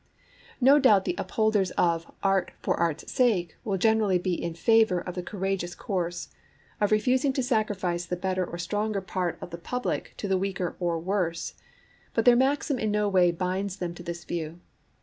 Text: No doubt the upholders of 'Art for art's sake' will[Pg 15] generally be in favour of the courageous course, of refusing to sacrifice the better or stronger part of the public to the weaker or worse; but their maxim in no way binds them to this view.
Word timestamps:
No 0.59 0.79
doubt 0.79 1.05
the 1.05 1.13
upholders 1.19 1.69
of 1.77 2.11
'Art 2.23 2.51
for 2.59 2.73
art's 2.75 3.11
sake' 3.11 3.55
will[Pg 3.63 3.73
15] 3.75 3.79
generally 3.79 4.17
be 4.17 4.33
in 4.33 4.55
favour 4.55 4.99
of 4.99 5.13
the 5.13 5.21
courageous 5.21 5.75
course, 5.75 6.29
of 6.81 6.91
refusing 6.91 7.33
to 7.33 7.43
sacrifice 7.43 8.07
the 8.07 8.15
better 8.15 8.43
or 8.43 8.57
stronger 8.57 8.99
part 9.01 9.37
of 9.41 9.51
the 9.51 9.59
public 9.59 10.15
to 10.17 10.27
the 10.27 10.39
weaker 10.39 10.75
or 10.79 10.97
worse; 10.99 11.53
but 12.15 12.25
their 12.25 12.35
maxim 12.35 12.79
in 12.79 12.89
no 12.89 13.07
way 13.07 13.29
binds 13.29 13.77
them 13.77 13.93
to 13.93 14.01
this 14.01 14.23
view. 14.23 14.59